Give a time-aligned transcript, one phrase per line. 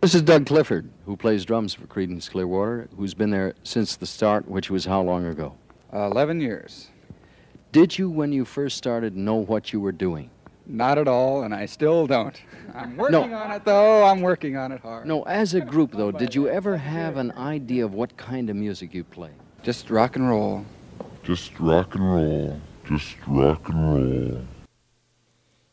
[0.00, 4.06] This is Doug Clifford, who plays drums for Creedence Clearwater, who's been there since the
[4.06, 5.56] start, which was how long ago?
[5.92, 6.88] Uh, 11 years.
[7.70, 10.30] Did you, when you first started, know what you were doing?
[10.64, 12.34] Not at all, and I still don't.
[12.74, 14.04] I'm working on it, though.
[14.04, 15.06] I'm working on it hard.
[15.06, 18.56] No, as a group, though, did you ever have an idea of what kind of
[18.56, 19.32] music you play?
[19.62, 20.64] Just rock and roll.
[21.24, 22.58] Just rock and roll.
[22.86, 24.46] Just rock and roll.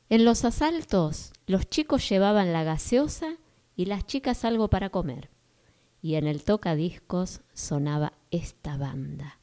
[0.09, 3.37] En los asaltos, los chicos llevaban la gaseosa
[3.77, 5.29] y las chicas algo para comer.
[6.01, 9.39] Y en el tocadiscos sonaba esta banda.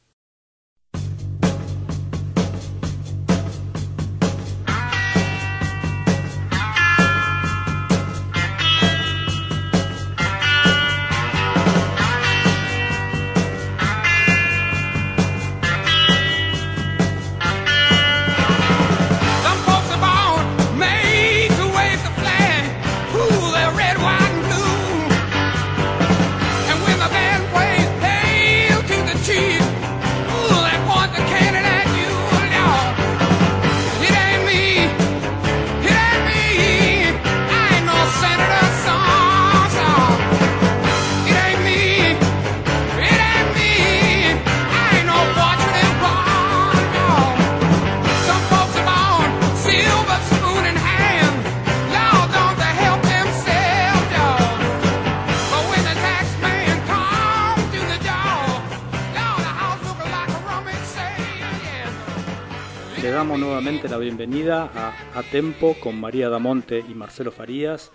[63.34, 67.90] Damos nuevamente la bienvenida a A Tempo con María Damonte y Marcelo Farías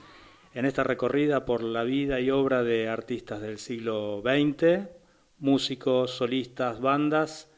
[0.53, 4.89] en esta recorrida por la vida y obra de artistas del siglo XX,
[5.37, 7.49] músicos, solistas, bandas.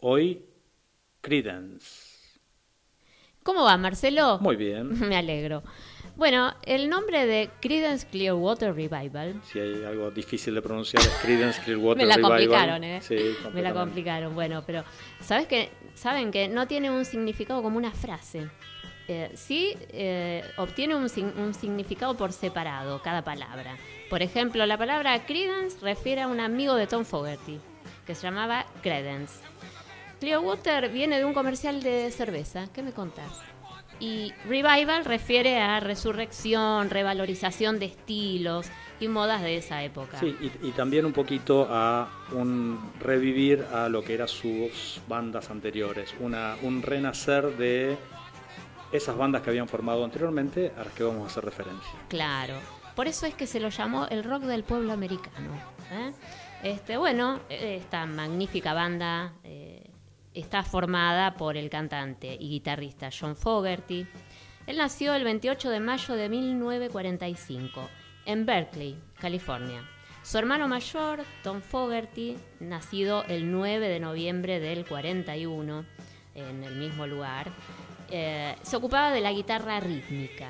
[0.00, 0.46] Hoy,
[1.20, 2.18] Credence.
[3.44, 4.40] ¿Cómo va, Marcelo?
[4.40, 4.98] Muy bien.
[5.08, 5.62] Me alegro.
[6.16, 11.60] Bueno, el nombre de Creedence Clearwater Revival Si hay algo difícil de pronunciar, es Credence
[11.62, 12.30] Clearwater me la Revival.
[12.38, 13.00] complicaron, ¿eh?
[13.02, 13.16] Sí,
[13.54, 14.34] me la complicaron.
[14.34, 14.84] Bueno, pero
[15.20, 18.48] ¿sabes que saben que no tiene un significado como una frase?
[19.06, 21.04] Eh, sí eh, obtiene un,
[21.38, 23.76] un significado por separado cada palabra.
[24.10, 27.58] Por ejemplo, la palabra Credence refiere a un amigo de Tom Fogerty
[28.06, 29.40] que se llamaba Credence.
[30.20, 32.66] Clearwater viene de un comercial de cerveza.
[32.74, 33.40] ¿Qué me contás?
[34.00, 38.68] Y revival refiere a resurrección, revalorización de estilos
[39.00, 40.18] y modas de esa época.
[40.20, 45.50] Sí, y, y también un poquito a un revivir a lo que eran sus bandas
[45.50, 47.96] anteriores, una, un renacer de
[48.92, 51.90] esas bandas que habían formado anteriormente a las que vamos a hacer referencia.
[52.08, 52.54] Claro.
[52.94, 55.50] Por eso es que se lo llamó el rock del pueblo americano.
[55.92, 56.12] ¿eh?
[56.64, 59.77] Este, bueno, eh, esta magnífica banda eh,
[60.40, 64.06] está formada por el cantante y guitarrista John Fogerty.
[64.66, 67.88] Él nació el 28 de mayo de 1945
[68.26, 69.82] en Berkeley, California.
[70.22, 75.84] Su hermano mayor, Tom Fogerty, nacido el 9 de noviembre del 41
[76.34, 77.50] en el mismo lugar,
[78.10, 80.48] eh, se ocupaba de la guitarra rítmica.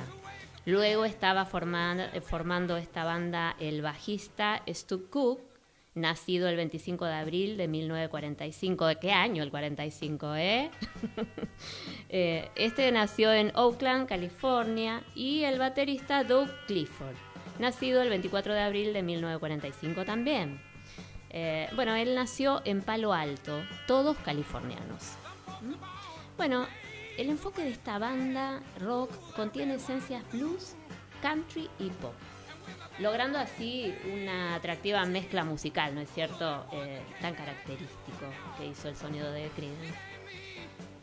[0.66, 5.40] Luego estaba formando, formando esta banda el bajista Stu Cook,
[6.00, 8.86] nacido el 25 de abril de 1945.
[8.86, 10.70] ¿De qué año el 45, eh?
[12.10, 17.14] Eh, este nació en Oakland, California, y el baterista Doug Clifford,
[17.58, 20.58] nacido el 24 de abril de 1945 también.
[21.28, 25.16] Eh, bueno, él nació en Palo Alto, todos californianos.
[25.60, 25.74] ¿Mm?
[26.38, 26.66] Bueno,
[27.18, 30.76] el enfoque de esta banda rock contiene esencias blues,
[31.20, 32.14] country y pop,
[32.98, 36.66] logrando así una atractiva mezcla musical, ¿no es cierto?
[36.72, 38.26] Eh, tan característico
[38.56, 39.94] que hizo el sonido de Creedence.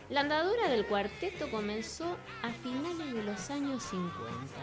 [0.09, 4.53] La andadura del cuarteto comenzó a finales de los años 50,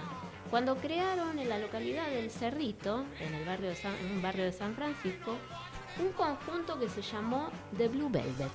[0.50, 4.52] cuando crearon en la localidad del Cerrito, en el barrio de San, un barrio de
[4.52, 5.36] San Francisco,
[5.98, 8.52] un conjunto que se llamó The Blue Velvet.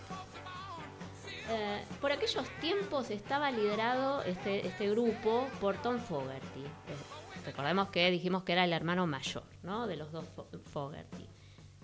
[1.49, 6.65] Eh, por aquellos tiempos estaba liderado este, este grupo por Tom Fogerty.
[7.47, 9.87] Recordemos que dijimos que era el hermano mayor ¿no?
[9.87, 11.25] de los dos Fo- Fogerty.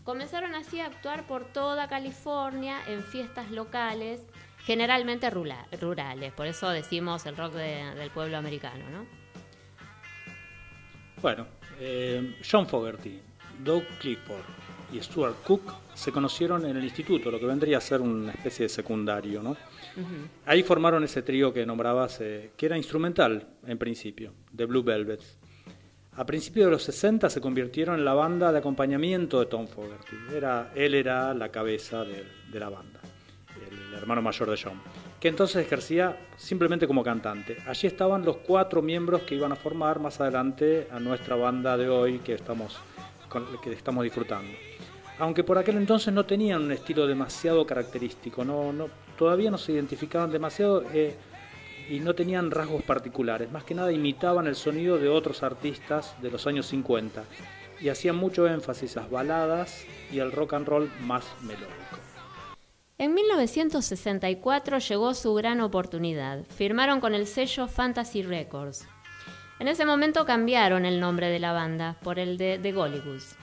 [0.03, 4.19] Comenzaron así a actuar por toda California en fiestas locales,
[4.65, 6.33] generalmente rurales.
[6.33, 8.83] Por eso decimos el rock de- del pueblo americano.
[8.89, 9.05] ¿no?
[11.21, 11.47] Bueno,
[11.79, 13.21] eh, John Fogerty,
[13.63, 14.43] Doug Clifford
[14.91, 18.63] y Stuart Cook se conocieron en el instituto, lo que vendría a ser una especie
[18.63, 19.55] de secundario, ¿no?
[20.45, 25.37] Ahí formaron ese trío que nombrabas, eh, que era instrumental en principio, de Blue Velvets.
[26.15, 30.15] A principios de los 60 se convirtieron en la banda de acompañamiento de Tom Fogerty.
[30.35, 32.23] Era, él era la cabeza de,
[32.59, 32.99] la banda,
[33.71, 34.79] el hermano mayor de John,
[35.19, 37.57] que entonces ejercía simplemente como cantante.
[37.65, 41.89] Allí estaban los cuatro miembros que iban a formar más adelante a nuestra banda de
[41.89, 42.77] hoy que estamos,
[43.63, 44.51] que estamos disfrutando.
[45.17, 48.71] Aunque por aquel entonces no tenían un estilo demasiado característico, no,
[49.17, 51.15] todavía no se identificaban demasiado eh,
[51.89, 56.31] y no tenían rasgos particulares, más que nada imitaban el sonido de otros artistas de
[56.31, 57.23] los años 50
[57.81, 61.97] y hacían mucho énfasis a las baladas y al rock and roll más melódico.
[62.97, 66.45] En 1964 llegó su gran oportunidad.
[66.45, 68.87] Firmaron con el sello Fantasy Records.
[69.59, 73.35] En ese momento cambiaron el nombre de la banda por el de The Gollywoods.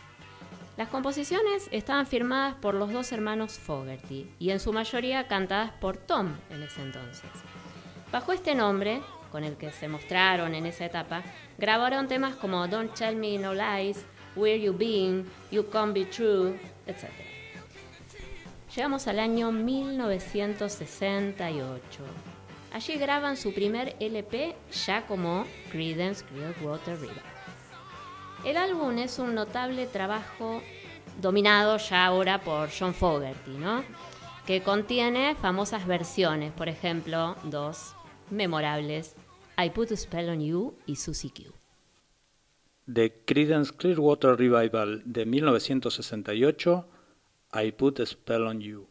[0.77, 5.99] Las composiciones estaban firmadas por los dos hermanos Fogerty y en su mayoría cantadas por
[5.99, 7.29] Tom en ese entonces.
[8.13, 11.23] Bajo este nombre, con el que se mostraron en esa etapa,
[11.59, 14.05] grabaron temas como Don't Tell Me No Lies,
[14.35, 17.05] Where You Been, You Can't Be True, etc.
[18.75, 21.81] Llegamos al año 1968.
[22.73, 24.57] Allí graban su primer LP
[24.87, 27.23] ya como Creedence Clearwater Revival.
[28.45, 30.63] El álbum es un notable trabajo
[31.21, 33.85] dominado ya ahora por John Fogerty, ¿no?
[34.51, 37.95] que contiene famosas versiones, por ejemplo, dos
[38.31, 39.15] memorables,
[39.57, 41.53] I Put a Spell on You y Susie Q.
[42.87, 46.87] De Creedence Clearwater Revival de 1968,
[47.55, 48.90] I Put a Spell on You.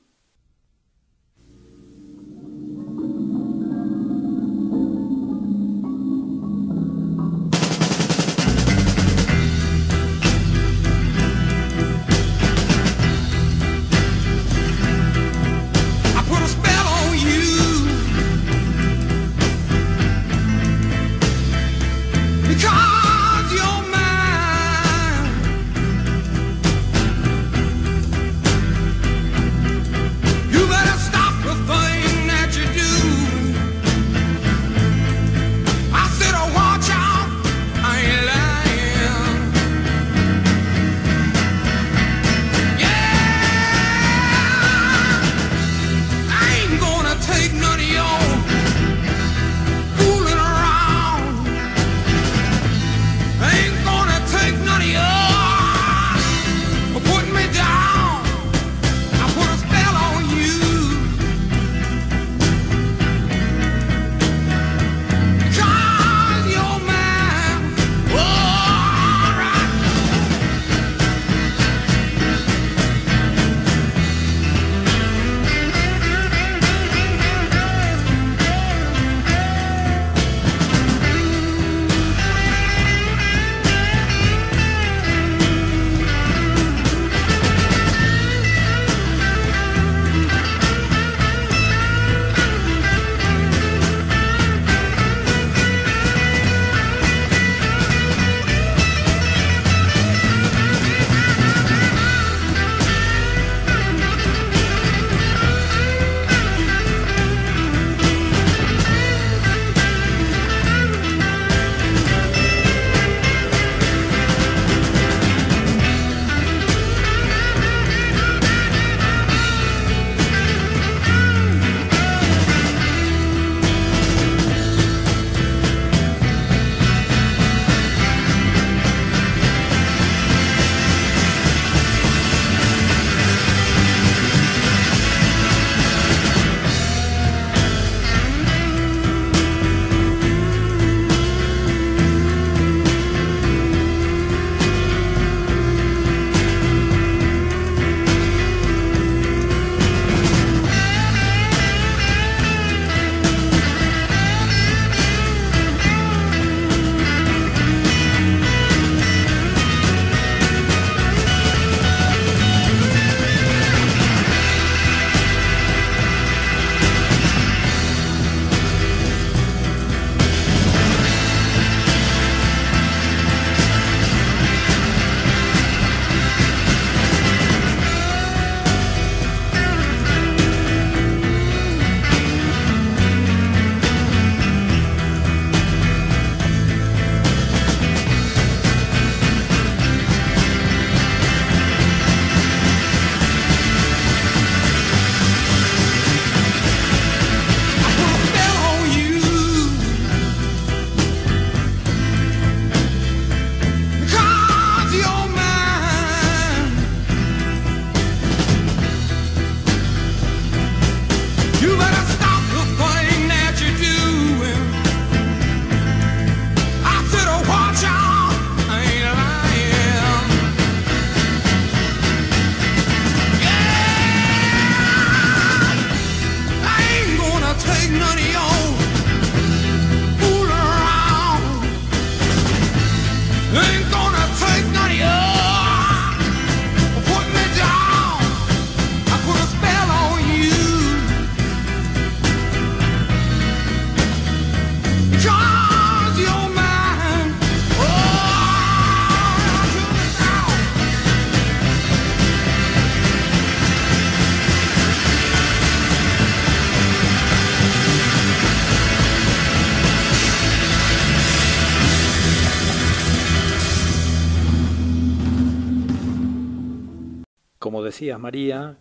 [267.70, 268.80] Como decías, María,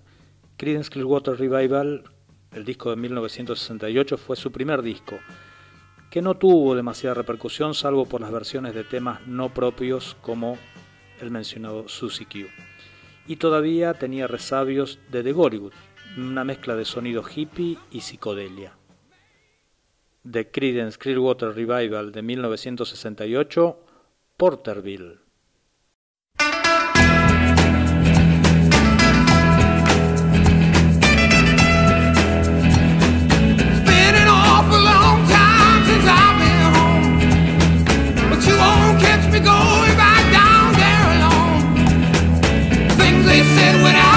[0.56, 2.04] Creedence Clearwater Revival,
[2.52, 5.18] el disco de 1968, fue su primer disco,
[6.10, 10.56] que no tuvo demasiada repercusión salvo por las versiones de temas no propios como
[11.20, 12.48] el mencionado Susie Q.
[13.26, 15.74] Y todavía tenía resabios de The Gollywood,
[16.16, 18.72] una mezcla de sonido hippie y psicodelia.
[20.24, 23.84] The Creedence Clearwater Revival de 1968,
[24.38, 25.27] Porterville.
[43.58, 44.07] Said when I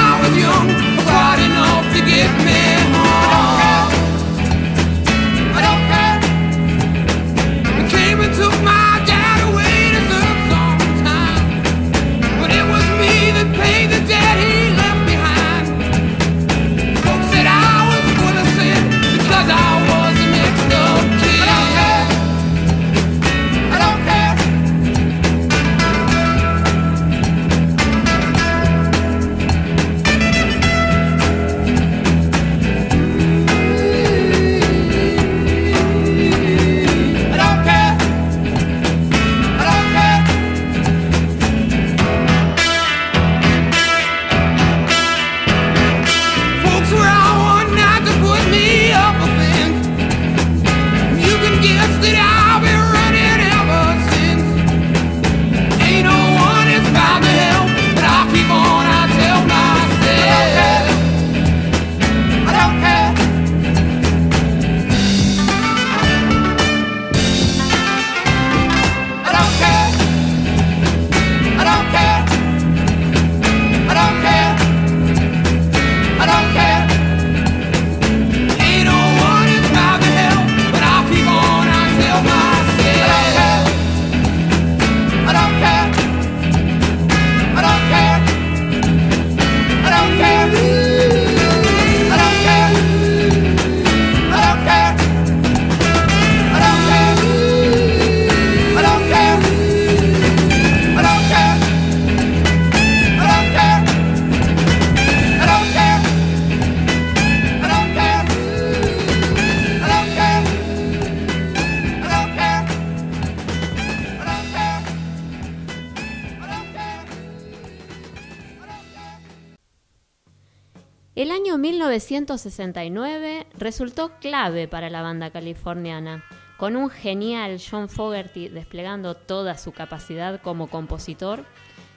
[122.45, 126.23] 1969 resultó clave para la banda californiana,
[126.57, 131.45] con un genial John Fogerty desplegando toda su capacidad como compositor,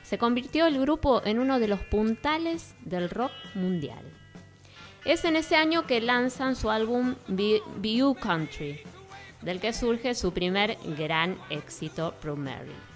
[0.03, 4.05] se convirtió el grupo en uno de los puntales del rock mundial.
[5.07, 8.81] Es en ese año que lanzan su álbum View Country,
[9.41, 12.94] del que surge su primer gran éxito, Proud Mary.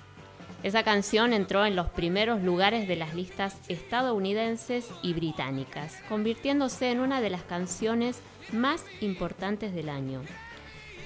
[0.65, 6.99] Esa canción entró en los primeros lugares de las listas estadounidenses y británicas, convirtiéndose en
[6.99, 8.21] una de las canciones
[8.53, 10.21] más importantes del año.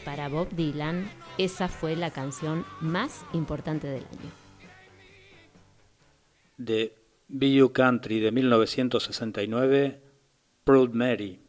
[0.07, 1.07] Para Bob Dylan,
[1.37, 4.31] esa fue la canción más importante del año.
[6.57, 6.95] De
[7.29, 10.01] Bayou Country de 1969,
[10.65, 11.42] Proud Mary.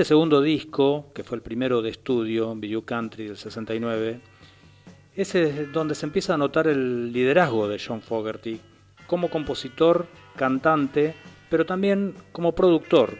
[0.00, 4.18] Este segundo disco, que fue el primero de estudio, Video Country del 69,
[5.14, 8.58] ese es donde se empieza a notar el liderazgo de John Fogerty
[9.06, 11.14] como compositor, cantante,
[11.50, 13.18] pero también como productor.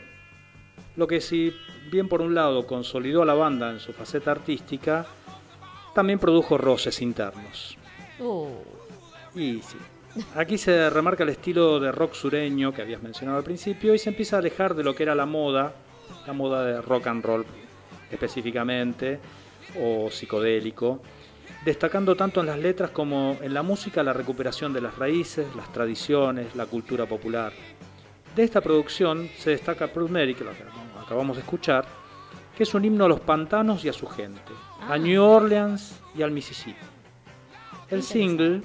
[0.96, 1.52] Lo que si
[1.92, 5.04] bien por un lado consolidó a la banda en su faceta artística,
[5.94, 7.76] también produjo roces internos.
[8.18, 8.46] Uh,
[9.34, 9.76] Y sí.
[10.34, 14.08] Aquí se remarca el estilo de rock sureño que habías mencionado al principio y se
[14.08, 15.74] empieza a alejar de lo que era la moda,
[16.26, 17.44] la moda de rock and roll
[18.10, 19.20] específicamente,
[19.78, 21.00] o psicodélico,
[21.64, 25.72] destacando tanto en las letras como en la música la recuperación de las raíces, las
[25.72, 27.52] tradiciones, la cultura popular.
[28.34, 30.50] De esta producción se destaca Proud Mary, que lo
[31.00, 31.84] acabamos de escuchar,
[32.56, 34.94] que es un himno a los pantanos y a su gente, Ah.
[34.94, 36.78] a New Orleans y al Mississippi.
[37.90, 38.62] El single,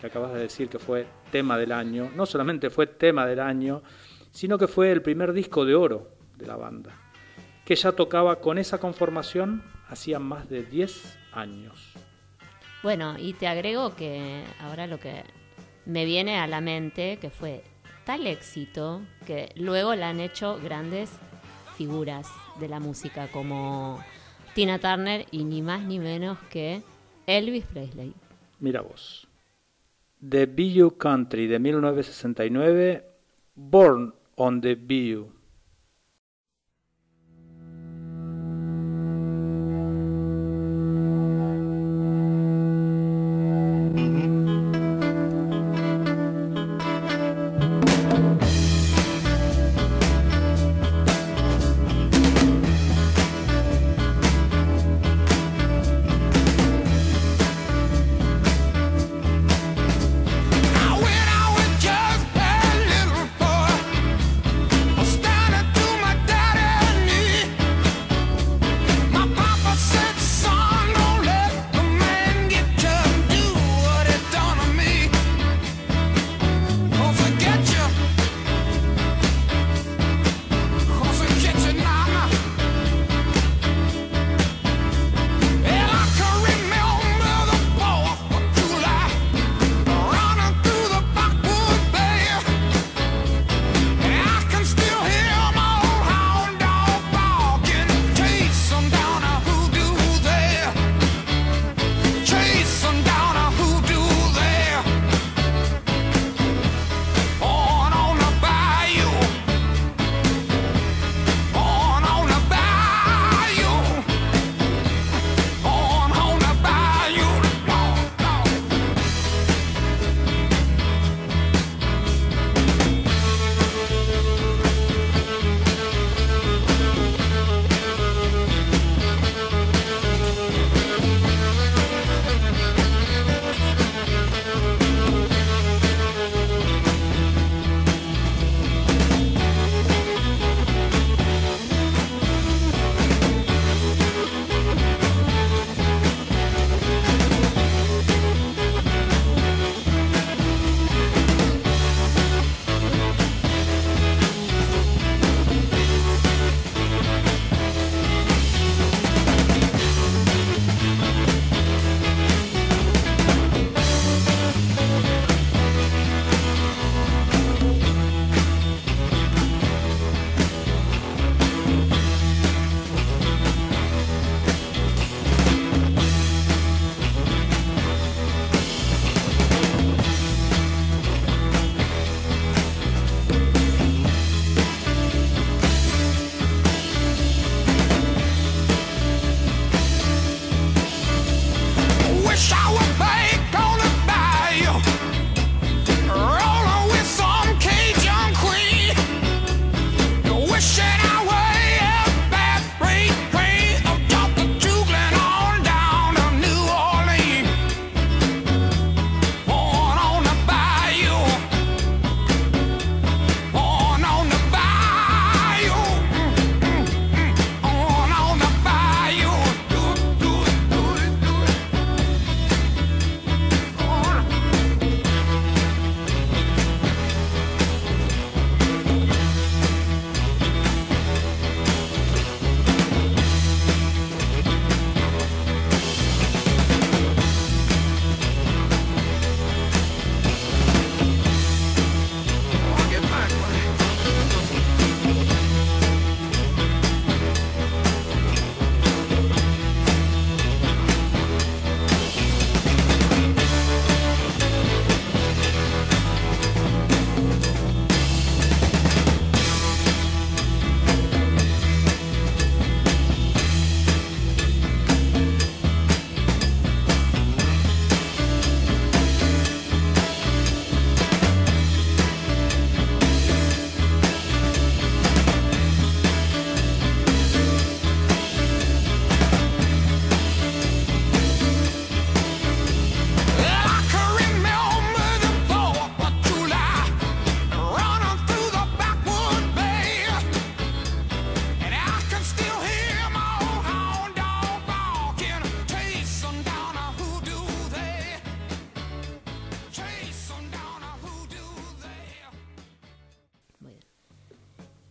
[0.00, 3.82] que acabas de decir que fue tema del año, no solamente fue tema del año,
[4.30, 6.92] sino que fue el primer disco de oro de la banda,
[7.64, 11.92] que ya tocaba con esa conformación hacía más de 10 años.
[12.82, 15.24] Bueno, y te agrego que ahora lo que
[15.84, 17.64] me viene a la mente que fue
[18.04, 21.10] tal éxito que luego la han hecho grandes
[21.76, 22.28] figuras
[22.60, 24.02] de la música como
[24.54, 26.82] Tina Turner y ni más ni menos que
[27.26, 28.14] Elvis Presley.
[28.60, 29.28] Mira vos.
[30.28, 33.04] The Bayou Country de 1969,
[33.54, 35.37] Born on the Bayou.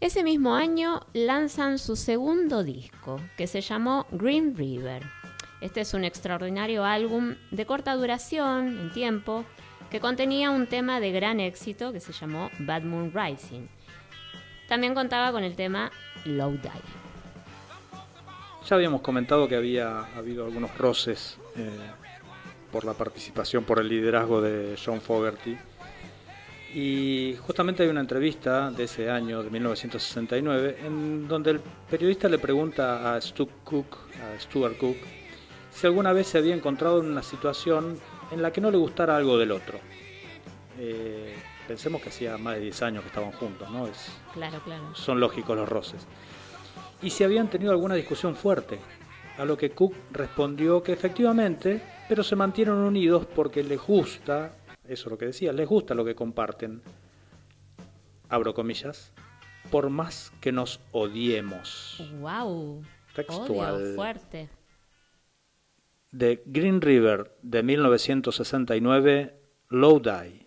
[0.07, 5.03] Ese mismo año lanzan su segundo disco, que se llamó Green River.
[5.59, 9.43] Este es un extraordinario álbum de corta duración en tiempo,
[9.91, 13.67] que contenía un tema de gran éxito que se llamó Bad Moon Rising.
[14.69, 15.91] También contaba con el tema
[16.23, 16.71] Low Die.
[18.65, 21.69] Ya habíamos comentado que había habido algunos roces eh,
[22.71, 25.57] por la participación, por el liderazgo de John Fogerty.
[26.73, 32.39] Y justamente hay una entrevista de ese año, de 1969, en donde el periodista le
[32.39, 34.97] pregunta a Stu Cook, a Stuart Cook,
[35.71, 37.97] si alguna vez se había encontrado en una situación
[38.31, 39.79] en la que no le gustara algo del otro.
[40.79, 41.35] Eh,
[41.67, 43.87] pensemos que hacía más de 10 años que estaban juntos, ¿no?
[43.87, 44.93] Es, Claro, claro.
[44.93, 46.05] son lógicos los roces.
[47.01, 48.79] Y si habían tenido alguna discusión fuerte,
[49.37, 54.51] a lo que Cook respondió que efectivamente, pero se mantienen unidos porque les gusta,
[54.89, 56.81] eso es lo que decía, les gusta lo que comparten,
[58.29, 59.13] abro comillas,
[59.69, 62.03] por más que nos odiemos.
[62.19, 62.83] Wow.
[63.13, 63.75] Textual.
[63.75, 64.49] Odio fuerte.
[66.11, 70.46] De Green River de 1969, Low Die.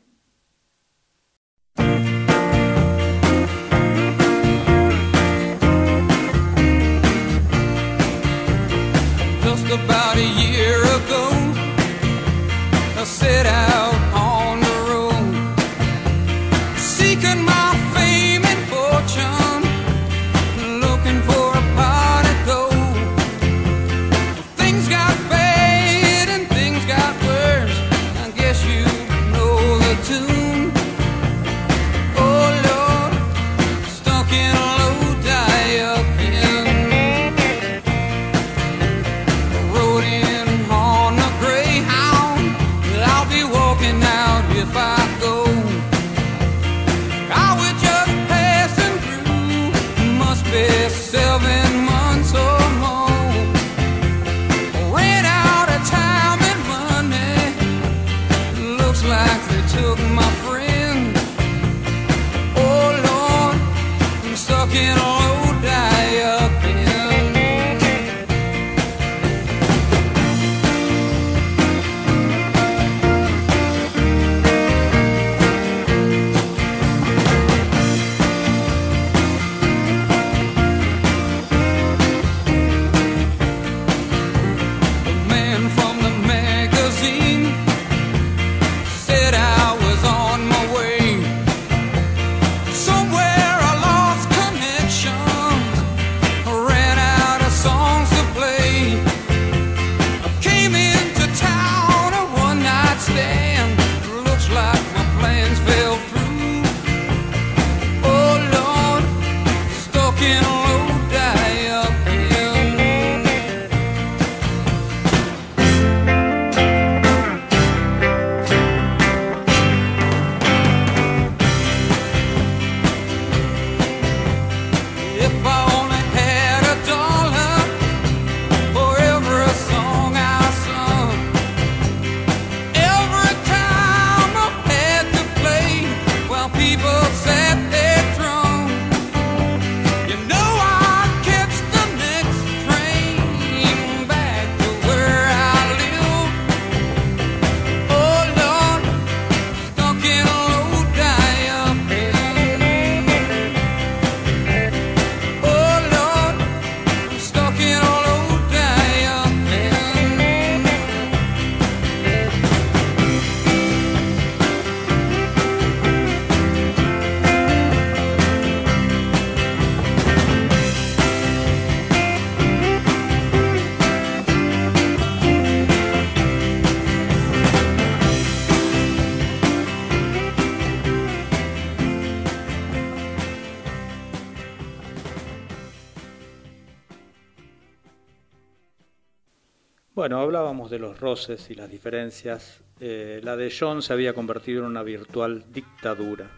[190.21, 192.61] Hablábamos de los roces y las diferencias.
[192.79, 196.31] Eh, la de John se había convertido en una virtual dictadura.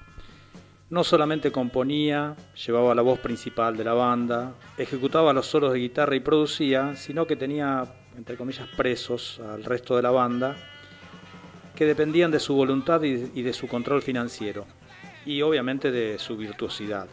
[0.88, 6.14] No solamente componía, llevaba la voz principal de la banda, ejecutaba los solos de guitarra
[6.14, 7.84] y producía, sino que tenía,
[8.16, 10.54] entre comillas, presos al resto de la banda,
[11.74, 14.64] que dependían de su voluntad y de su control financiero,
[15.26, 17.08] y obviamente de su virtuosidad.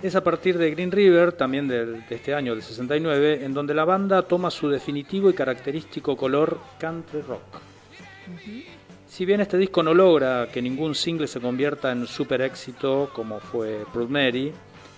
[0.00, 3.84] Es a partir de Green River, también de, este año, del 69, en donde la
[3.84, 7.42] banda toma su definitivo y característico color country rock.
[9.08, 13.40] Si bien este disco no logra que ningún single se convierta en super éxito como
[13.40, 14.52] fue Proud Mary,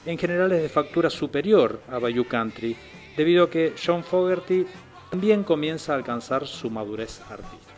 [0.04, 2.76] en general es de factura superior a Bayou Country,
[3.16, 4.66] debido a que John Fogerty
[5.10, 7.70] también comienza a alcanzar su madurez artística.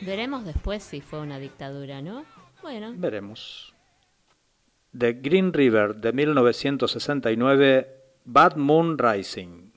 [0.00, 2.24] Veremos después si fue una dictadura, ¿no?
[2.62, 3.71] Bueno, Veremos.
[4.94, 7.86] The Green River de 1969,
[8.24, 9.71] Bad Moon Rising.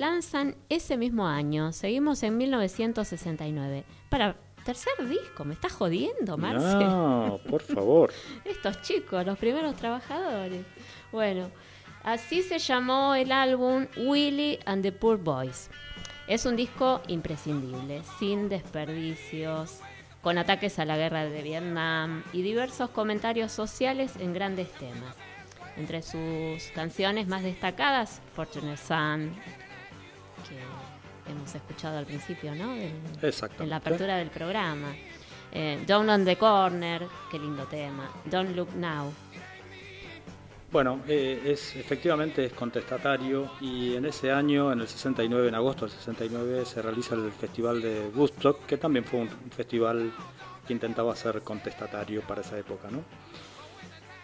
[0.00, 1.72] Lanzan ese mismo año.
[1.72, 3.84] Seguimos en 1969.
[4.08, 4.34] Para,
[4.64, 6.84] tercer disco, ¿me estás jodiendo, Marce?
[6.84, 8.12] No, por favor.
[8.44, 10.64] Estos chicos, los primeros trabajadores.
[11.12, 11.50] Bueno,
[12.02, 15.70] así se llamó el álbum Willie and the Poor Boys.
[16.26, 19.80] Es un disco imprescindible, sin desperdicios,
[20.22, 25.14] con ataques a la guerra de Vietnam y diversos comentarios sociales en grandes temas.
[25.76, 29.32] Entre sus canciones más destacadas, Fortunate Son,
[31.30, 32.74] que hemos escuchado al principio, ¿no?
[33.22, 33.64] Exactamente.
[33.64, 34.88] en la apertura del programa.
[35.52, 38.10] Eh, Down on the Corner, qué lindo tema.
[38.24, 39.12] Don't Look Now.
[40.72, 45.86] Bueno, eh, es efectivamente es contestatario y en ese año, en el 69, en agosto
[45.86, 50.12] del 69, se realiza el festival de Woodstock, que también fue un festival
[50.66, 53.02] que intentaba ser contestatario para esa época, ¿no?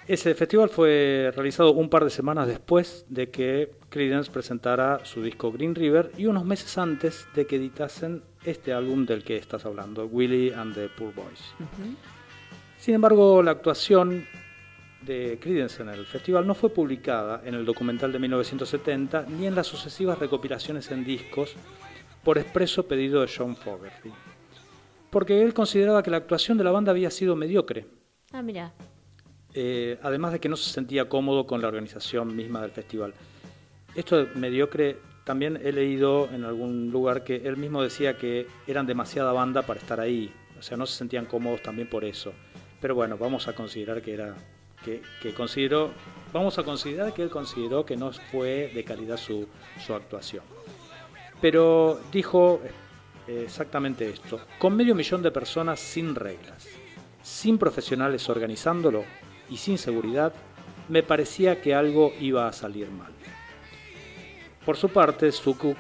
[0.09, 5.51] Ese festival fue realizado un par de semanas después de que Creedence presentara su disco
[5.51, 10.07] Green River y unos meses antes de que editasen este álbum del que estás hablando,
[10.07, 11.41] Willie and the Poor Boys.
[12.79, 14.25] Sin embargo, la actuación
[15.03, 19.57] de Creedence en el festival no fue publicada en el documental de 1970 ni en
[19.57, 21.57] las sucesivas recopilaciones en discos
[22.23, 24.11] por expreso pedido de John Fogerty.
[25.11, 27.87] Porque él consideraba que la actuación de la banda había sido mediocre,
[28.33, 28.73] Ah, mira.
[29.59, 33.15] Eh, además de que no se sentía cómodo con la organización misma del festival.
[33.95, 38.87] Esto de mediocre también he leído en algún lugar que él mismo decía que eran
[38.87, 42.35] demasiada banda para estar ahí, o sea, no se sentían cómodos también por eso.
[42.83, 44.35] Pero bueno, vamos a considerar que era
[44.85, 45.91] que, que consideró,
[46.35, 49.49] vamos a considerar que él consideró que no fue de calidad su,
[49.85, 50.45] su actuación.
[51.41, 52.61] Pero dijo
[53.27, 56.69] eh, exactamente esto, con medio millón de personas sin reglas,
[57.23, 59.03] sin profesionales organizándolo
[59.51, 60.33] y sin seguridad,
[60.89, 63.13] me parecía que algo iba a salir mal.
[64.65, 65.77] Por su parte, Sukuk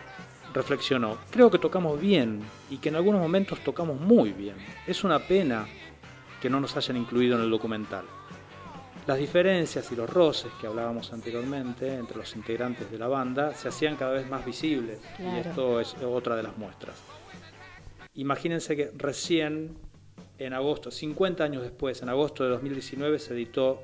[0.54, 4.56] reflexionó, creo que tocamos bien y que en algunos momentos tocamos muy bien.
[4.86, 5.66] Es una pena
[6.40, 8.04] que no nos hayan incluido en el documental.
[9.06, 13.68] Las diferencias y los roces que hablábamos anteriormente entre los integrantes de la banda se
[13.68, 16.96] hacían cada vez más visibles y esto es otra de las muestras.
[18.14, 19.76] Imagínense que recién
[20.38, 23.82] en agosto, 50 años después, en agosto de 2019 se editó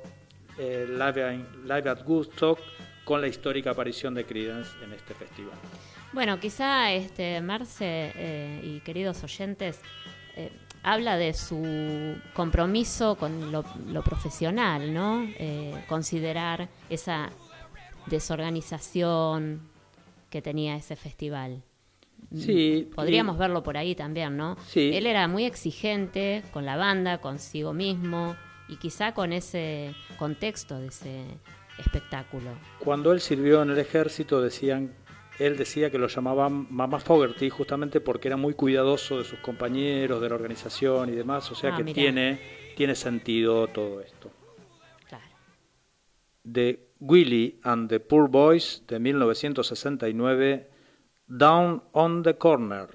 [0.58, 2.58] eh, Live, in- Live at Woodstock
[3.04, 5.54] con la histórica aparición de Creedence en este festival.
[6.12, 9.80] Bueno, quizá este Marce eh, y queridos oyentes
[10.36, 15.22] eh, habla de su compromiso con lo, lo profesional, ¿no?
[15.38, 17.30] Eh, considerar esa
[18.06, 19.62] desorganización
[20.30, 21.62] que tenía ese festival.
[22.36, 24.56] Sí, Podríamos y- verlo por ahí también, ¿no?
[24.66, 24.90] Sí.
[24.94, 28.36] Él era muy exigente con la banda, consigo mismo
[28.68, 31.24] y quizá con ese contexto de ese
[31.78, 32.50] espectáculo.
[32.78, 34.92] Cuando él sirvió en el ejército, decían,
[35.38, 40.20] él decía que lo llamaban Mamá Fogerty justamente porque era muy cuidadoso de sus compañeros,
[40.20, 41.50] de la organización y demás.
[41.50, 41.94] O sea Ah, que mirá.
[41.94, 42.40] tiene,
[42.76, 44.30] tiene sentido todo esto.
[45.08, 45.24] Claro.
[46.44, 50.68] De Willie and the Poor Boys de 1969,
[51.34, 52.88] Down on the Corner.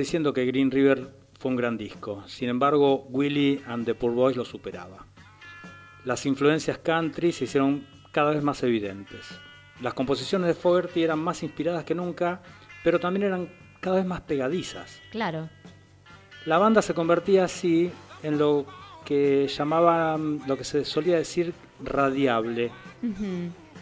[0.00, 4.36] Diciendo que Green River fue un gran disco, sin embargo Willie and the Poor Boys
[4.36, 5.06] lo superaba.
[6.04, 9.26] Las influencias country se hicieron cada vez más evidentes.
[9.80, 12.42] Las composiciones de Fogerty eran más inspiradas que nunca,
[12.84, 13.48] pero también eran
[13.80, 15.00] cada vez más pegadizas.
[15.10, 15.48] Claro.
[16.46, 17.90] La banda se convertía así
[18.22, 18.66] en lo
[19.04, 22.70] que llamaban, lo que se solía decir radiable.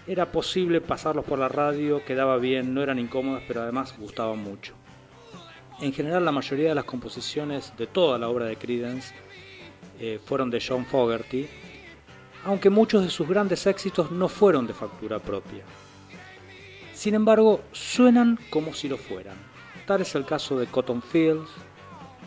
[0.06, 4.74] Era posible pasarlos por la radio, quedaba bien, no eran incómodas, pero además gustaban mucho.
[5.80, 9.14] En general, la mayoría de las composiciones de toda la obra de Creedence
[10.00, 11.46] eh, fueron de John Fogerty,
[12.44, 15.64] aunque muchos de sus grandes éxitos no fueron de factura propia.
[16.92, 19.36] Sin embargo, suenan como si lo fueran.
[19.86, 21.48] Tal es el caso de Cotton Fields,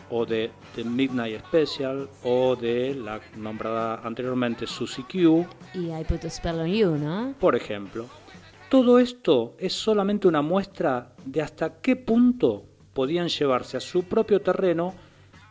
[0.08, 6.24] o de The Midnight Special, o de la nombrada anteriormente Susie Q, Y I Put
[6.24, 7.34] a Spell on You, ¿no?
[7.38, 8.06] por ejemplo.
[8.70, 14.40] Todo esto es solamente una muestra de hasta qué punto podían llevarse a su propio
[14.40, 14.94] terreno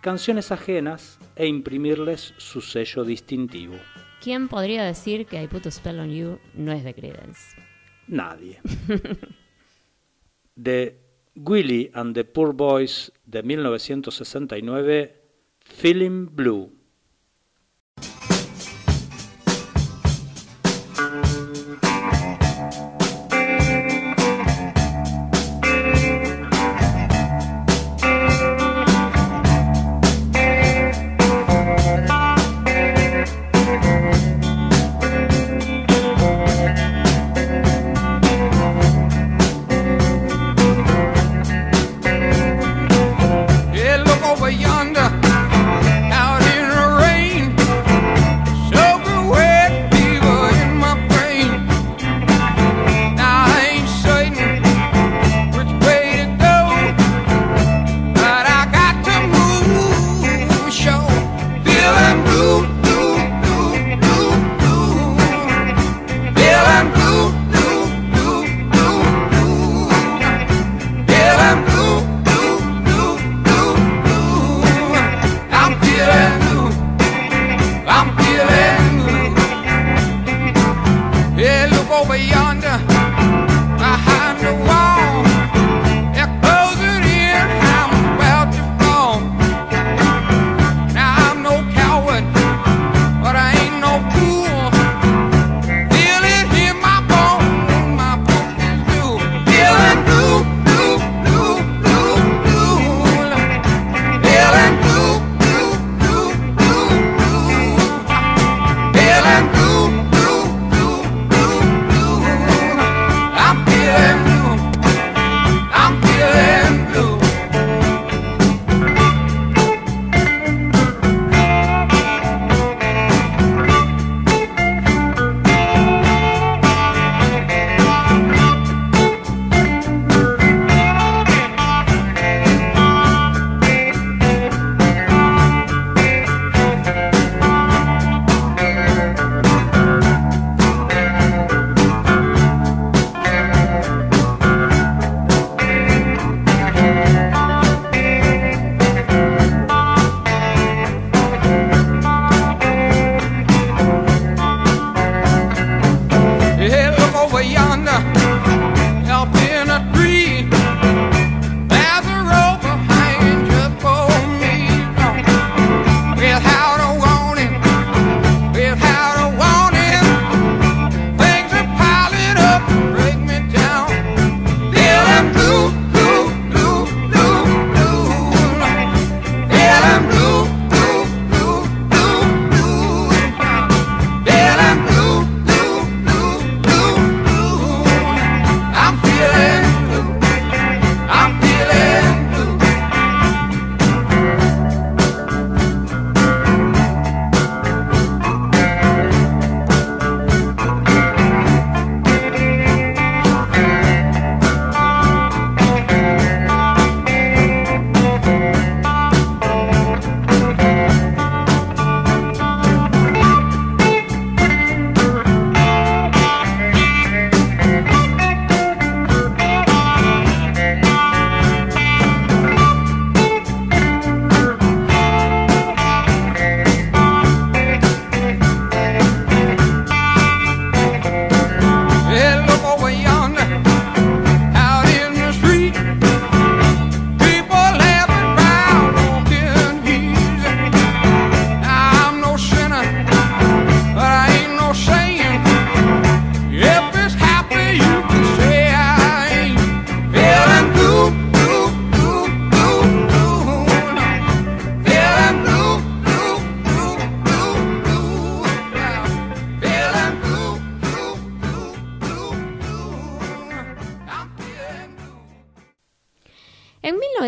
[0.01, 3.75] canciones ajenas e imprimirles su sello distintivo.
[4.21, 7.55] ¿Quién podría decir que I Put a Spell on You no es de Creedence?
[8.07, 8.59] Nadie.
[10.55, 10.99] de
[11.35, 15.15] Willie and the Poor Boys de 1969,
[15.59, 16.80] Feeling Blue.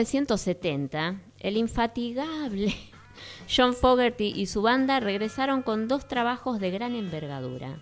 [0.03, 2.73] 1970, el infatigable
[3.55, 7.77] John Fogerty y su banda regresaron con dos trabajos de gran envergadura.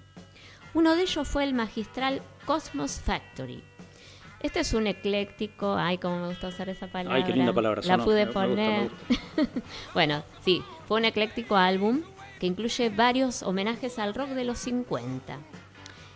[0.73, 3.63] Uno de ellos fue el magistral Cosmos Factory.
[4.41, 7.17] Este es un ecléctico, ay, cómo me gusta usar esa palabra.
[7.17, 8.91] Ay, qué linda palabra, La pude me- me gusta, me poner.
[9.93, 12.01] bueno, sí, fue un ecléctico álbum
[12.39, 15.37] que incluye varios homenajes al rock de los 50.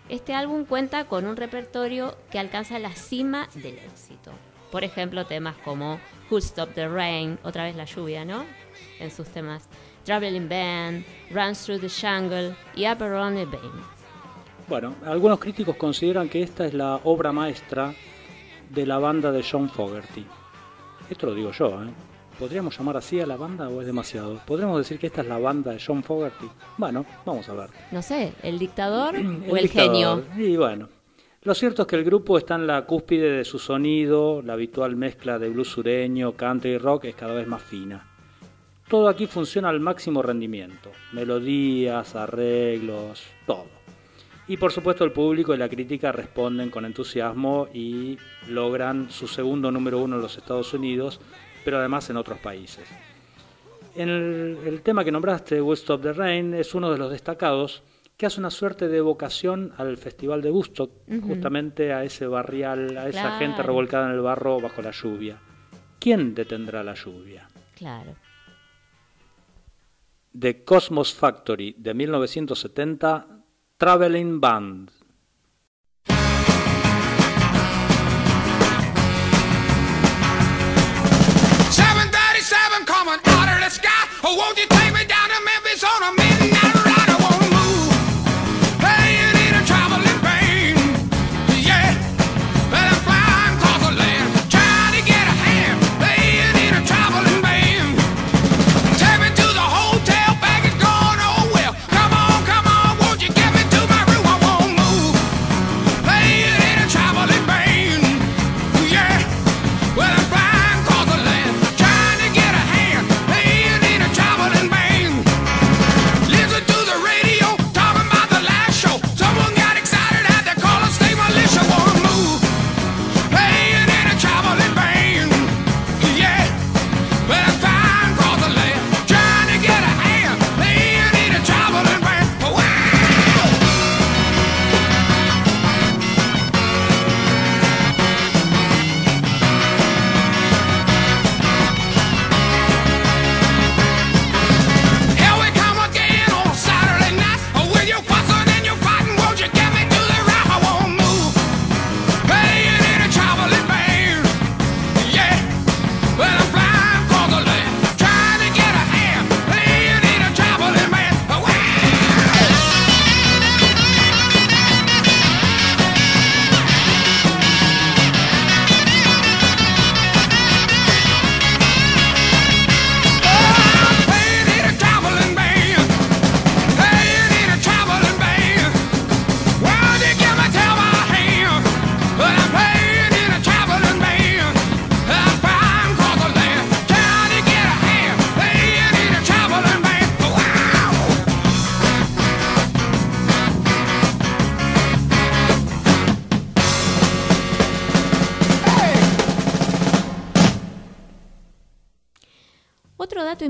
[0.10, 4.32] Este álbum cuenta con un repertorio que alcanza la cima del éxito.
[4.76, 8.44] Por ejemplo, temas como Who Stop the Rain, otra vez la lluvia, ¿no?
[9.00, 9.70] En sus temas.
[10.04, 13.82] Traveling Band, Runs Through the Jungle y Upper Only Bane.
[14.68, 17.96] Bueno, algunos críticos consideran que esta es la obra maestra
[18.70, 20.26] de la banda de John Fogerty.
[21.10, 21.88] Esto lo digo yo, ¿eh?
[22.38, 24.42] ¿Podríamos llamar así a la banda o es demasiado?
[24.46, 26.50] ¿Podríamos decir que esta es la banda de John Fogerty?
[26.78, 27.70] Bueno, vamos a ver.
[27.92, 29.16] No sé, ¿el dictador
[29.50, 29.72] o el, dictador.
[29.72, 30.24] genio?
[30.36, 30.90] Y bueno,
[31.46, 34.96] lo cierto es que el grupo está en la cúspide de su sonido, la habitual
[34.96, 38.04] mezcla de blues sureño, country y rock es cada vez más fina.
[38.90, 43.68] Todo aquí funciona al máximo rendimiento, melodías, arreglos, todo.
[44.48, 48.18] Y por supuesto el público y la crítica responden con entusiasmo y
[48.48, 51.22] logran su segundo número uno en los Estados Unidos,
[51.64, 52.88] pero además en otros países.
[53.96, 57.84] El, el tema que nombraste, Will Stop the Rain, es uno de los destacados
[58.18, 60.92] que hace una suerte de evocación al Festival de Woodstock,
[61.28, 63.38] justamente a ese barrial, a esa Claro.
[63.40, 65.38] gente revolcada en el barro bajo la lluvia.
[66.00, 67.48] ¿Quién detendrá la lluvia?
[67.76, 68.16] Claro.
[70.38, 73.28] The Cosmos Factory de 1970,
[73.78, 74.92] Traveling Band.
[81.72, 84.04] 737 coming out of the sky.
[84.24, 86.12] Oh, won't you take me down to Memphis on a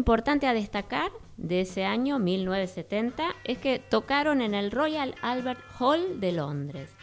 [0.06, 6.20] importante a destacar de ese año, 1970, es que tocaron en el Royal Albert Hall
[6.20, 6.96] de Londres.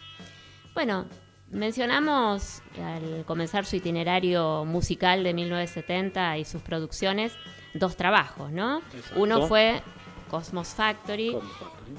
[0.73, 1.07] Bueno,
[1.51, 7.33] mencionamos al comenzar su itinerario musical de 1970 y sus producciones
[7.75, 8.79] dos trabajos, ¿no?
[8.95, 9.21] Exacto.
[9.21, 9.83] Uno fue
[10.31, 11.37] Cosmos Factory,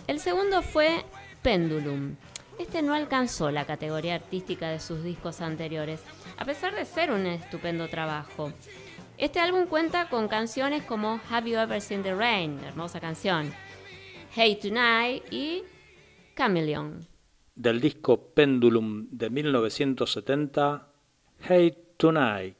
[0.07, 1.03] el segundo fue
[1.41, 2.15] Pendulum.
[2.59, 5.99] Este no alcanzó la categoría artística de sus discos anteriores,
[6.37, 8.53] a pesar de ser un estupendo trabajo.
[9.23, 13.53] Este álbum cuenta con canciones como Have You Ever Seen the Rain, hermosa canción,
[14.35, 15.63] Hey Tonight y
[16.35, 17.07] Chameleon.
[17.55, 20.89] Del disco Pendulum de 1970,
[21.39, 22.57] Hey Tonight.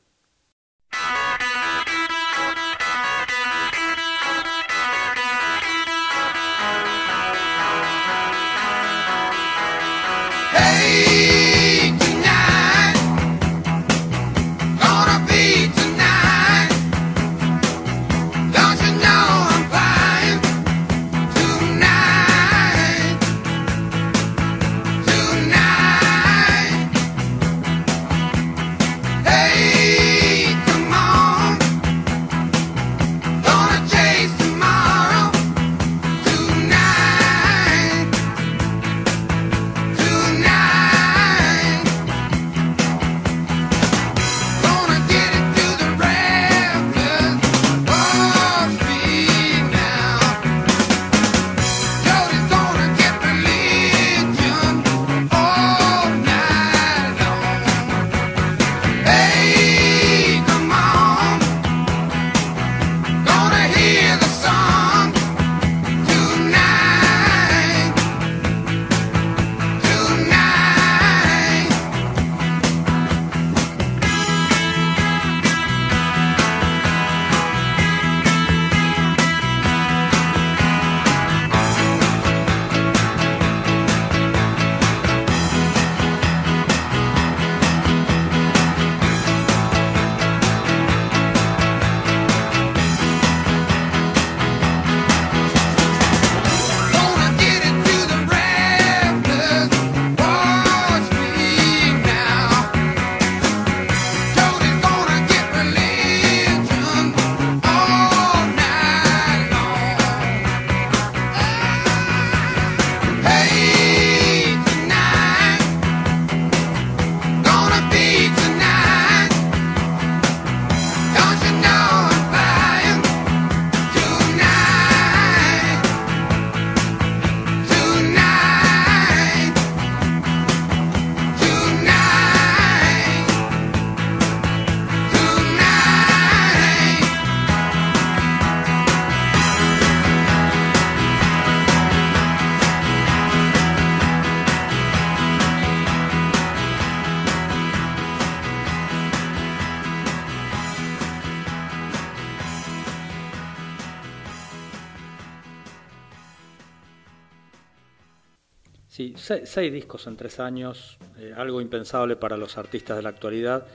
[159.46, 163.66] Seis, discos en tres años, eh, algo impensable para los artistas de la actualidad.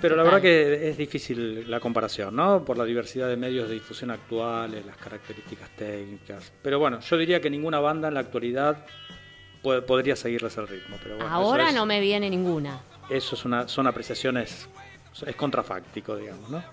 [0.00, 2.64] Pero la verdad que es difícil la comparación, ¿no?
[2.64, 6.52] Por la diversidad de medios de difusión actuales, las características técnicas.
[6.60, 8.84] Pero bueno, yo diría que ninguna banda en la actualidad
[9.62, 10.96] puede- podría seguirles el ritmo.
[11.02, 12.80] Pero bueno, Ahora es- no me viene ninguna.
[13.10, 14.68] eso es una, son apreciaciones,
[15.24, 16.64] es contrafáctico, digamos, ¿no?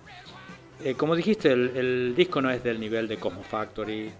[0.82, 4.10] Eh, como dijiste, el, el disco no es del nivel de Cosmo Factory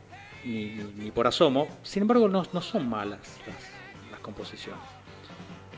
[0.45, 4.83] ni, por asomo, sin embargo no, son malas las, composiciones.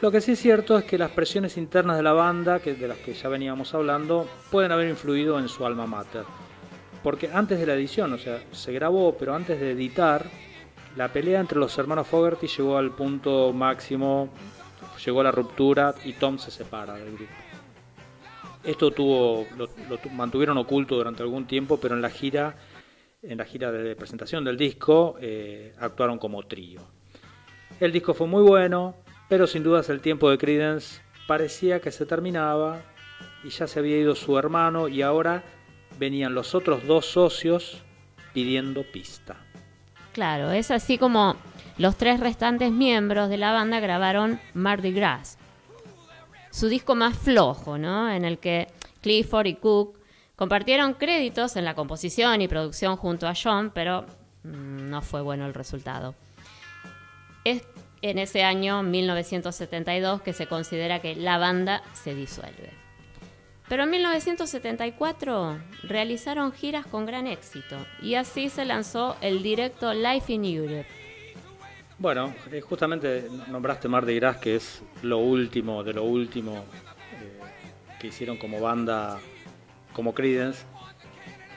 [0.01, 2.89] Lo que sí es cierto es que las presiones internas de la banda, que de
[2.89, 6.25] las que ya veníamos hablando, pueden haber influido en su alma mater.
[7.05, 10.27] Porque antes de la edición, o sea, se grabó, pero antes de editar,
[10.97, 14.29] la pelea entre los hermanos Fogerty llegó al punto máximo,
[15.05, 17.33] llegó a la ruptura y Tom se separa del grupo.
[18.65, 22.55] Esto tuvo, lo, lo tu- mantuvieron oculto durante algún tiempo, pero en la gira,
[23.23, 26.81] en la gira de presentación del disco, eh, actuaron como trío.
[27.79, 28.97] El disco fue muy bueno,
[29.29, 32.83] pero sin dudas el tiempo de Creedence parecía que se terminaba
[33.45, 35.43] y ya se había ido su hermano y ahora
[35.99, 37.83] venían los otros dos socios
[38.33, 39.37] pidiendo pista.
[40.13, 41.37] Claro, es así como
[41.79, 45.39] los tres restantes miembros de la banda grabaron Mardi Gras,
[46.51, 48.11] su disco más flojo, ¿no?
[48.11, 48.67] En el que
[49.01, 50.02] Clifford y Cook
[50.43, 54.03] compartieron créditos en la composición y producción junto a John, pero
[54.43, 56.17] mm, no fue bueno el resultado.
[57.45, 57.63] Es
[58.01, 62.71] en ese año 1972 que se considera que la banda se disuelve.
[63.69, 70.33] Pero en 1974 realizaron giras con gran éxito y así se lanzó el directo Life
[70.33, 70.89] in Europe.
[71.99, 76.65] Bueno, eh, justamente nombraste Mardi Gras, que es lo último de lo último
[77.13, 77.39] eh,
[78.01, 79.21] que hicieron como banda,
[79.93, 80.65] como Creedence.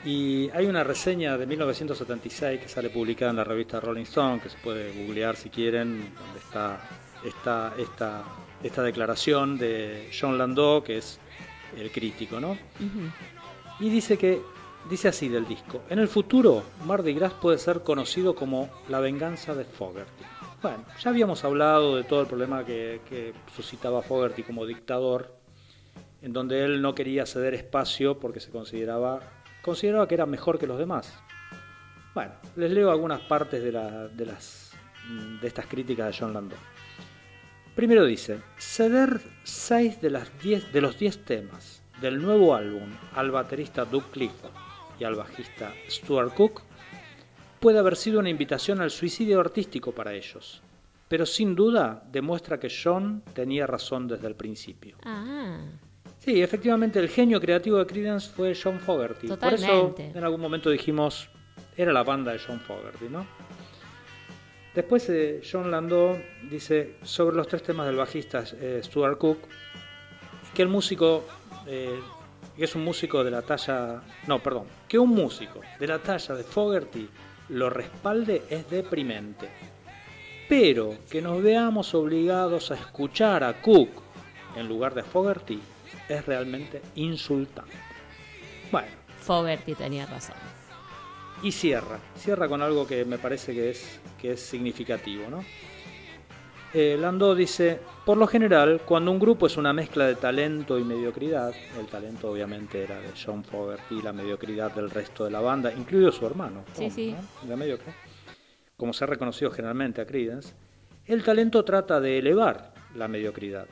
[0.06, 4.50] Y hay una reseña de 1976 que sale publicada en la revista Rolling Stone, que
[4.50, 6.80] se puede googlear si quieren, donde está,
[7.26, 8.24] está esta,
[8.62, 11.20] esta declaración de John Landau, que es
[11.76, 12.56] el crítico, ¿no?
[13.80, 14.42] Y dice que,
[14.90, 19.56] dice así del disco, en el futuro Mardi Gras puede ser conocido como la venganza
[19.56, 20.24] de Fogerty.
[20.62, 25.36] Bueno, ya habíamos hablado de todo el problema que, que suscitaba Fogerty como dictador,
[26.26, 29.20] en donde él no quería ceder espacio porque se consideraba,
[29.62, 31.14] consideraba que era mejor que los demás.
[32.16, 34.72] Bueno, les leo algunas partes de, la- de las,
[35.40, 36.58] de estas críticas de John Landau.
[37.76, 43.30] Primero dice, ceder 6 de, las 10 de los 10 temas del nuevo álbum al
[43.32, 44.52] baterista Doug Clifford
[45.00, 46.62] y al bajista Stuart Cook
[47.60, 50.62] puede haber sido una invitación al suicidio artístico para ellos,
[51.08, 54.98] pero sin duda demuestra que John tenía razón desde el principio.
[55.04, 55.60] Ah,
[56.26, 59.28] Sí, efectivamente el genio creativo de Creedence fue John Fogerty.
[59.28, 61.30] Por eso en algún momento dijimos,
[61.78, 63.28] era la banda de John Fogerty, ¿no?
[64.74, 66.18] Después eh, John Landau
[66.50, 69.38] dice sobre los tres temas del bajista eh, Stuart Cook,
[70.56, 71.26] que el músico,
[71.68, 72.00] eh,
[72.58, 76.34] que es un músico de la talla, no, perdón, que un músico de la talla
[76.34, 77.08] de Fogerty
[77.50, 79.48] lo respalde es deprimente.
[80.50, 83.90] Pero que nos veamos obligados a escuchar a Cook
[84.56, 85.62] en lugar de Fogerty
[86.10, 87.74] es realmente insultante.
[88.72, 88.88] Bueno,
[89.22, 90.36] Fogerty tenía razón.
[91.44, 95.44] y cierra, cierra con algo que me parece que es, que es significativo, ¿no?
[96.74, 100.84] Eh, Landau dice, por lo general, cuando un grupo es una mezcla de talento y
[100.84, 105.72] mediocridad, el talento obviamente era de John Fogerty, la mediocridad del resto de la banda,
[105.72, 107.16] incluido su hermano, Sí, Tom, sí.
[107.44, 107.50] ¿no?
[107.50, 107.94] La mediocre,
[108.76, 110.54] como se ha reconocido generalmente a Creedence,
[111.06, 113.68] el talento trata de elevar la mediocridad.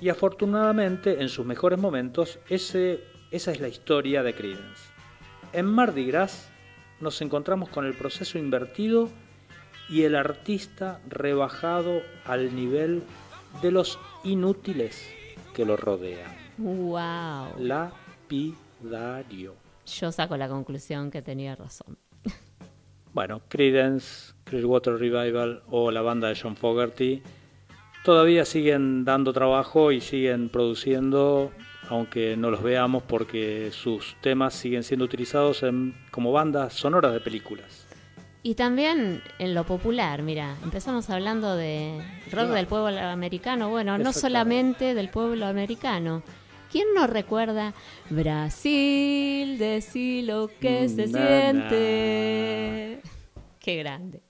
[0.00, 4.90] Y afortunadamente, en sus mejores momentos, ese, esa es la historia de Creedence.
[5.52, 6.50] En Mardi Gras
[7.00, 9.08] nos encontramos con el proceso invertido
[9.88, 13.02] y el artista rebajado al nivel
[13.62, 15.06] de los inútiles
[15.54, 16.32] que lo rodean.
[16.58, 17.58] Wow.
[17.58, 19.54] Lapidario.
[19.86, 21.98] Yo saco la conclusión que tenía razón.
[23.12, 27.22] Bueno, Creedence, Clearwater Revival o la banda de John Fogerty
[28.04, 31.50] todavía siguen dando trabajo y siguen produciendo,
[31.88, 37.20] aunque no los veamos porque sus temas siguen siendo utilizados en- como bandas sonoras de
[37.20, 37.86] películas.
[38.42, 41.98] Y también en lo popular, mira, empezamos hablando de
[42.30, 43.70] rock del pueblo americano.
[43.70, 46.22] Bueno, no solamente del pueblo americano.
[46.70, 47.72] ¿Quién no recuerda
[48.10, 51.68] Brasil, decí lo que se Na, na.
[51.70, 53.00] siente?
[53.60, 54.20] Qué grande.